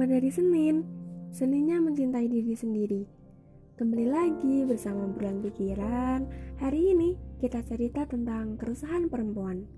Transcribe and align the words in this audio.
Selamat 0.00 0.16
hari 0.16 0.32
Senin. 0.32 0.76
Seninnya 1.28 1.76
mencintai 1.76 2.24
diri 2.24 2.56
sendiri. 2.56 3.04
Kembali 3.76 4.08
lagi 4.08 4.64
bersama 4.64 5.04
Bulan 5.04 5.44
Pikiran. 5.44 6.24
Hari 6.56 6.96
ini 6.96 7.20
kita 7.36 7.60
cerita 7.68 8.08
tentang 8.08 8.56
keresahan 8.56 9.12
perempuan. 9.12 9.68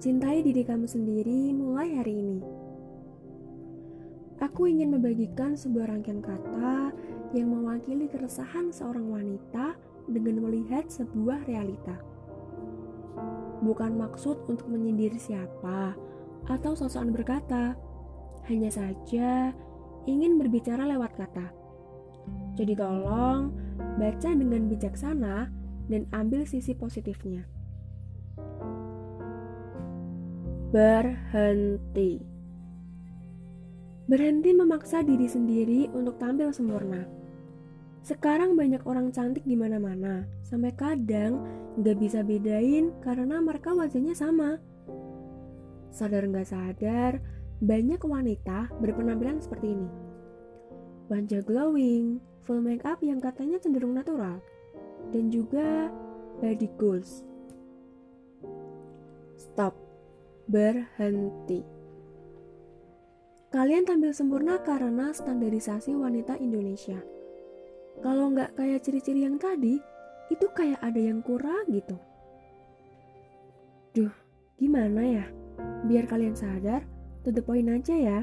Cintai 0.00 0.40
diri 0.40 0.64
kamu 0.64 0.88
sendiri 0.88 1.52
mulai 1.52 2.00
hari 2.00 2.16
ini. 2.16 2.40
Aku 4.40 4.64
ingin 4.72 4.96
membagikan 4.96 5.52
sebuah 5.52 5.92
rangkaian 5.92 6.24
kata 6.24 6.96
yang 7.36 7.52
mewakili 7.52 8.08
keresahan 8.08 8.72
seorang 8.72 9.04
wanita 9.04 9.76
dengan 10.08 10.48
melihat 10.48 10.88
sebuah 10.88 11.44
realita. 11.44 12.00
Bukan 13.60 14.00
maksud 14.00 14.48
untuk 14.48 14.64
menyindir 14.72 15.12
siapa 15.20 15.92
atau 16.48 16.72
sosokan 16.72 17.12
berkata, 17.12 17.76
hanya 18.48 18.70
saja 18.72 19.52
ingin 20.08 20.40
berbicara 20.40 20.88
lewat 20.88 21.12
kata. 21.18 21.46
Jadi 22.56 22.72
tolong 22.76 23.52
baca 24.00 24.30
dengan 24.32 24.68
bijaksana 24.68 25.48
dan 25.90 26.06
ambil 26.14 26.46
sisi 26.46 26.72
positifnya. 26.72 27.44
Berhenti. 30.70 32.22
Berhenti 34.06 34.50
memaksa 34.54 35.02
diri 35.02 35.26
sendiri 35.26 35.90
untuk 35.90 36.18
tampil 36.18 36.54
sempurna. 36.54 37.06
Sekarang 38.00 38.56
banyak 38.56 38.82
orang 38.88 39.12
cantik 39.12 39.44
di 39.44 39.54
mana-mana, 39.54 40.24
sampai 40.46 40.72
kadang 40.72 41.42
nggak 41.78 41.96
bisa 42.00 42.24
bedain 42.24 42.90
karena 43.04 43.38
mereka 43.38 43.76
wajahnya 43.76 44.16
sama. 44.16 44.56
Sadar 45.90 46.26
nggak 46.26 46.48
sadar, 46.48 47.18
banyak 47.60 48.00
wanita 48.00 48.72
berpenampilan 48.80 49.40
seperti 49.40 49.76
ini. 49.76 49.88
Wajah 51.12 51.44
glowing, 51.44 52.20
full 52.48 52.64
make 52.64 52.88
up 52.88 53.04
yang 53.04 53.20
katanya 53.20 53.60
cenderung 53.60 53.92
natural, 53.92 54.40
dan 55.12 55.28
juga 55.28 55.92
body 56.40 56.68
goals. 56.80 57.22
Stop. 59.36 59.76
Berhenti. 60.50 61.62
Kalian 63.50 63.86
tampil 63.86 64.10
sempurna 64.14 64.58
karena 64.62 65.14
standarisasi 65.14 65.94
wanita 65.94 66.38
Indonesia. 66.38 66.98
Kalau 68.00 68.30
nggak 68.34 68.58
kayak 68.58 68.82
ciri-ciri 68.82 69.26
yang 69.26 69.38
tadi, 69.38 69.78
itu 70.30 70.46
kayak 70.54 70.78
ada 70.80 70.98
yang 70.98 71.22
kurang 71.22 71.66
gitu. 71.70 71.98
Duh, 73.90 74.14
gimana 74.54 75.02
ya? 75.02 75.26
Biar 75.86 76.06
kalian 76.06 76.38
sadar, 76.38 76.86
to 77.24 77.28
the 77.32 77.42
point 77.44 77.68
aja 77.68 77.94
ya. 77.94 78.20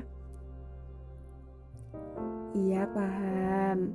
Iya 2.57 2.89
paham. 2.89 3.93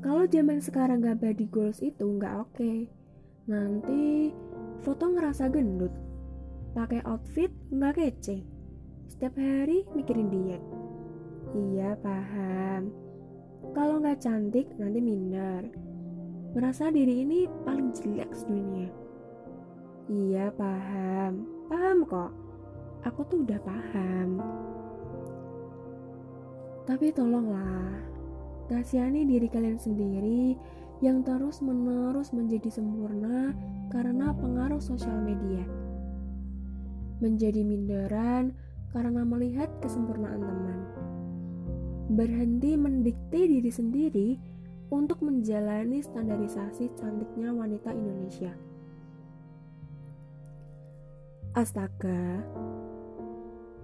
Kalau 0.00 0.24
zaman 0.30 0.62
sekarang 0.62 1.02
gak 1.04 1.20
body 1.20 1.46
goals 1.50 1.82
itu 1.84 2.04
nggak 2.06 2.34
oke. 2.40 2.54
Okay. 2.56 2.88
Nanti 3.50 4.32
foto 4.80 5.12
ngerasa 5.12 5.52
gendut. 5.52 5.92
Pakai 6.72 7.04
outfit 7.04 7.52
nggak 7.68 8.00
kece. 8.00 8.40
Setiap 9.12 9.36
hari 9.36 9.84
mikirin 9.92 10.32
diet. 10.32 10.62
Iya 11.52 11.96
paham. 12.00 12.92
Kalau 13.74 14.00
nggak 14.00 14.22
cantik 14.24 14.68
nanti 14.80 14.98
minder. 15.02 15.68
Merasa 16.56 16.88
diri 16.88 17.20
ini 17.26 17.44
paling 17.68 17.92
jelek 17.92 18.32
sedunia. 18.32 18.88
Iya 20.08 20.48
paham. 20.54 21.44
Paham 21.68 22.06
kok 22.06 22.45
aku 23.06 23.22
tuh 23.30 23.46
udah 23.46 23.60
paham. 23.62 24.42
Tapi 26.86 27.14
tolonglah, 27.14 28.02
kasihani 28.66 29.22
diri 29.26 29.46
kalian 29.46 29.78
sendiri 29.78 30.58
yang 30.98 31.22
terus-menerus 31.22 32.34
menjadi 32.34 32.70
sempurna 32.70 33.54
karena 33.94 34.34
pengaruh 34.34 34.82
sosial 34.82 35.22
media. 35.22 35.62
Menjadi 37.22 37.62
minderan 37.62 38.54
karena 38.90 39.22
melihat 39.22 39.70
kesempurnaan 39.82 40.42
teman. 40.42 40.78
Berhenti 42.06 42.78
mendikte 42.78 43.40
diri 43.50 43.70
sendiri 43.70 44.28
untuk 44.94 45.22
menjalani 45.26 46.02
standarisasi 46.02 46.94
cantiknya 46.94 47.50
wanita 47.50 47.90
Indonesia. 47.90 48.54
Astaga, 51.56 52.44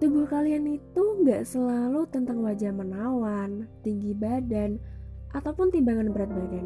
Tubuh 0.01 0.25
kalian 0.25 0.65
itu 0.79 1.03
nggak 1.21 1.45
selalu 1.45 2.09
tentang 2.09 2.41
wajah 2.41 2.73
menawan, 2.73 3.69
tinggi 3.85 4.15
badan, 4.17 4.81
ataupun 5.33 5.73
timbangan 5.73 6.09
berat 6.13 6.31
badan. 6.33 6.65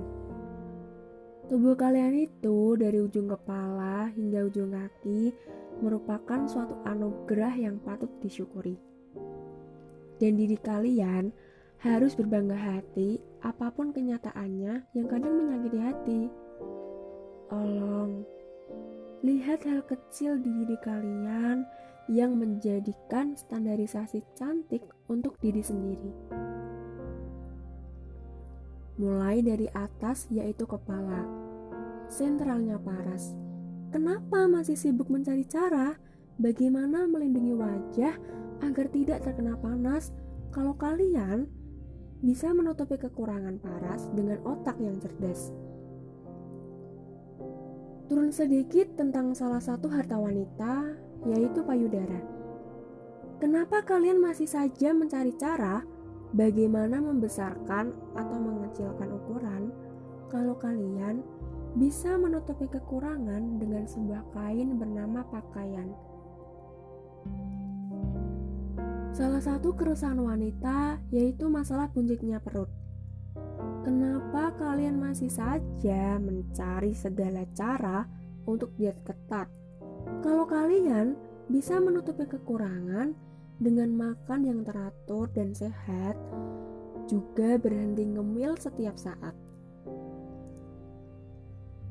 Tubuh 1.48 1.80
kalian 1.80 2.28
itu 2.28 2.76
dari 2.76 3.00
ujung 3.00 3.32
kepala 3.32 4.12
hingga 4.12 4.52
ujung 4.52 4.76
kaki 4.76 5.32
merupakan 5.80 6.44
suatu 6.44 6.76
anugerah 6.84 7.56
yang 7.56 7.80
patut 7.80 8.12
disyukuri. 8.20 8.76
Dan 10.20 10.36
diri 10.36 10.60
kalian 10.60 11.32
harus 11.80 12.18
berbangga 12.18 12.58
hati 12.58 13.22
apa 13.46 13.70
pun 13.70 13.94
kenyataannya 13.94 14.92
yang 14.92 15.08
kadang 15.08 15.40
menyakiti 15.40 15.80
hati. 15.80 16.22
Tolong, 17.48 18.28
lihat 19.24 19.64
hal 19.64 19.86
kecil 19.88 20.36
di 20.42 20.52
diri 20.52 20.78
kalian 20.84 21.64
yang 22.08 22.40
menjadikan 22.40 23.36
standarisasi 23.36 24.24
cantik 24.36 24.84
untuk 25.12 25.36
diri 25.44 25.60
sendiri. 25.60 26.12
Mulai 28.98 29.44
dari 29.44 29.68
atas 29.76 30.26
yaitu 30.32 30.64
kepala, 30.66 31.28
sentralnya 32.08 32.80
paras. 32.80 33.36
Kenapa 33.92 34.48
masih 34.48 34.80
sibuk 34.80 35.12
mencari 35.12 35.44
cara 35.46 35.96
bagaimana 36.40 37.06
melindungi 37.06 37.54
wajah 37.54 38.16
agar 38.64 38.88
tidak 38.90 39.22
terkena 39.24 39.54
panas 39.60 40.12
kalau 40.50 40.74
kalian 40.74 41.46
bisa 42.24 42.50
menutupi 42.56 42.98
kekurangan 42.98 43.62
paras 43.62 44.10
dengan 44.16 44.42
otak 44.48 44.80
yang 44.82 44.98
cerdas? 44.98 45.54
Turun 48.08 48.32
sedikit 48.32 48.96
tentang 48.96 49.36
salah 49.36 49.60
satu 49.60 49.92
harta 49.92 50.16
wanita 50.16 51.07
yaitu 51.26 51.66
payudara. 51.66 52.22
Kenapa 53.38 53.86
kalian 53.86 54.18
masih 54.18 54.50
saja 54.50 54.94
mencari 54.94 55.34
cara 55.38 55.86
bagaimana 56.34 56.98
membesarkan 57.02 57.94
atau 58.18 58.38
mengecilkan 58.42 59.10
ukuran 59.14 59.70
kalau 60.34 60.58
kalian 60.58 61.22
bisa 61.78 62.18
menutupi 62.18 62.66
kekurangan 62.66 63.62
dengan 63.62 63.86
sebuah 63.86 64.26
kain 64.34 64.78
bernama 64.82 65.22
pakaian? 65.30 65.94
Salah 69.14 69.42
satu 69.42 69.74
keresahan 69.74 70.22
wanita 70.22 71.02
yaitu 71.10 71.50
masalah 71.50 71.90
buncitnya 71.90 72.42
perut. 72.42 72.70
Kenapa 73.86 74.54
kalian 74.58 74.98
masih 74.98 75.30
saja 75.30 76.18
mencari 76.18 76.94
segala 76.98 77.46
cara 77.54 78.06
untuk 78.50 78.74
diet 78.78 78.98
ketat 79.06 79.50
kalau 80.26 80.46
kalian 80.50 81.16
bisa 81.48 81.80
menutupi 81.80 82.28
kekurangan 82.28 83.16
dengan 83.58 83.90
makan 83.96 84.42
yang 84.46 84.60
teratur 84.62 85.32
dan 85.34 85.56
sehat, 85.56 86.14
juga 87.08 87.56
berhenti 87.58 88.04
ngemil 88.06 88.60
setiap 88.60 89.00
saat. 89.00 89.34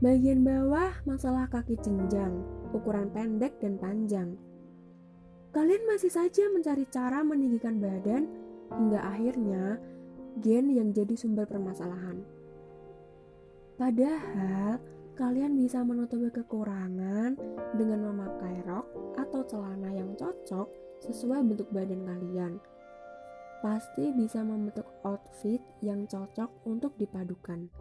Bagian 0.04 0.44
bawah 0.44 0.92
masalah 1.08 1.48
kaki 1.48 1.80
jenjang, 1.80 2.44
ukuran 2.76 3.08
pendek 3.10 3.56
dan 3.64 3.80
panjang. 3.80 4.36
Kalian 5.56 5.88
masih 5.88 6.12
saja 6.12 6.52
mencari 6.52 6.84
cara 6.92 7.24
meninggikan 7.24 7.80
badan 7.80 8.28
hingga 8.76 9.00
akhirnya 9.00 9.80
gen 10.44 10.68
yang 10.68 10.92
jadi 10.92 11.16
sumber 11.16 11.48
permasalahan. 11.48 12.20
Padahal 13.80 14.76
kalian 15.16 15.56
bisa 15.56 15.80
menutupi 15.80 16.28
kekurangan 16.28 17.40
dengan 17.72 18.00
memakai 18.12 18.60
rok 18.68 19.16
atau 19.16 19.40
celana 19.48 19.88
yang 19.88 20.12
cocok 20.12 20.68
sesuai 21.08 21.40
bentuk 21.40 21.72
badan 21.72 22.04
kalian. 22.04 22.52
Pasti 23.64 24.12
bisa 24.12 24.44
membentuk 24.44 24.84
outfit 25.08 25.64
yang 25.80 26.04
cocok 26.04 26.52
untuk 26.68 26.92
dipadukan. 27.00 27.72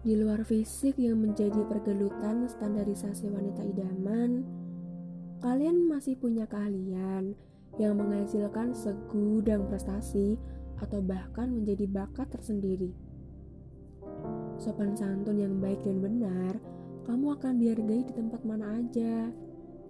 Di 0.00 0.16
luar 0.16 0.40
fisik 0.48 0.96
yang 0.96 1.20
menjadi 1.20 1.60
pergelutan 1.68 2.48
standarisasi 2.48 3.28
wanita 3.28 3.68
idaman, 3.68 4.48
kalian 5.44 5.92
masih 5.92 6.16
punya 6.16 6.48
keahlian 6.48 7.36
yang 7.76 8.00
menghasilkan 8.00 8.72
segudang 8.72 9.68
prestasi 9.68 10.40
atau 10.80 11.04
bahkan 11.04 11.52
menjadi 11.52 11.84
bakat 11.84 12.32
tersendiri 12.32 13.09
sopan 14.60 14.92
santun 14.92 15.40
yang 15.40 15.56
baik 15.56 15.80
dan 15.80 16.04
benar, 16.04 16.60
kamu 17.08 17.32
akan 17.40 17.56
dihargai 17.56 18.04
di 18.04 18.12
tempat 18.12 18.44
mana 18.44 18.76
aja. 18.76 19.32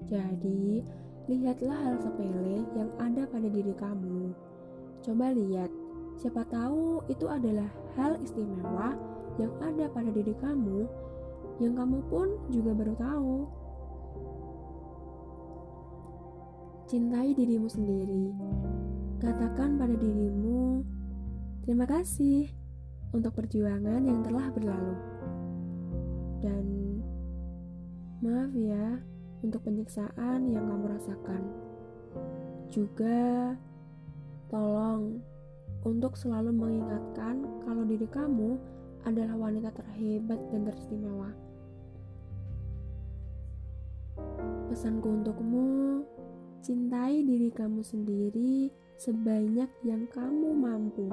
Jadi, 0.06 0.86
lihatlah 1.26 1.74
hal 1.74 1.96
sepele 1.98 2.62
yang 2.78 2.90
ada 3.02 3.26
pada 3.26 3.50
diri 3.50 3.74
kamu. 3.74 4.30
Coba 5.02 5.34
lihat, 5.34 5.68
siapa 6.14 6.46
tahu 6.46 7.02
itu 7.10 7.26
adalah 7.26 7.66
hal 7.98 8.14
istimewa 8.22 8.94
yang 9.42 9.50
ada 9.58 9.90
pada 9.90 10.08
diri 10.14 10.32
kamu 10.38 10.86
yang 11.60 11.76
kamu 11.76 11.98
pun 12.08 12.28
juga 12.48 12.72
baru 12.72 12.94
tahu. 12.96 13.36
Cintai 16.88 17.36
dirimu 17.36 17.68
sendiri. 17.68 18.32
Katakan 19.20 19.76
pada 19.76 19.92
dirimu, 19.94 20.82
terima 21.62 21.84
kasih 21.84 22.59
untuk 23.10 23.32
perjuangan 23.34 24.02
yang 24.02 24.20
telah 24.22 24.46
berlalu. 24.54 24.96
Dan 26.40 26.66
maaf 28.22 28.52
ya 28.56 29.00
untuk 29.40 29.64
penyiksaan 29.64 30.48
yang 30.48 30.68
kamu 30.68 30.86
rasakan. 30.94 31.42
Juga 32.70 33.54
tolong 34.48 35.18
untuk 35.82 36.14
selalu 36.14 36.52
mengingatkan 36.52 37.42
kalau 37.64 37.82
diri 37.88 38.06
kamu 38.06 38.60
adalah 39.08 39.34
wanita 39.36 39.72
terhebat 39.72 40.38
dan 40.52 40.68
teristimewa. 40.68 41.32
Pesanku 44.68 45.08
untukmu, 45.08 46.04
Cintai 46.60 47.24
diri 47.24 47.48
kamu 47.48 47.80
sendiri 47.80 48.68
sebanyak 49.00 49.72
yang 49.80 50.04
kamu 50.12 50.52
mampu. 50.52 51.08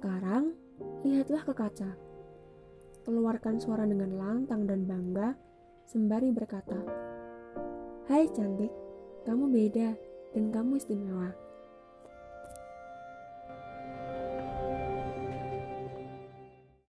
Sekarang, 0.00 0.56
lihatlah 1.04 1.44
ke 1.44 1.52
kaca. 1.52 1.92
Keluarkan 3.04 3.60
suara 3.60 3.84
dengan 3.84 4.16
lantang 4.16 4.64
dan 4.64 4.88
bangga, 4.88 5.36
sembari 5.84 6.32
berkata, 6.32 6.80
Hai 8.08 8.24
cantik, 8.32 8.72
kamu 9.28 9.52
beda 9.52 9.92
dan 10.32 10.48
kamu 10.56 10.80
istimewa. 10.80 11.36